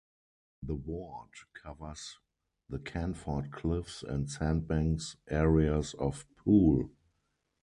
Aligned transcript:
The 0.63 0.73
ward 0.73 1.29
covers 1.53 2.17
the 2.67 2.79
Canford 2.79 3.51
Cliffs 3.51 4.01
and 4.01 4.27
Sandbanks 4.27 5.15
areas 5.29 5.93
of 5.93 6.25
Poole. 6.37 6.89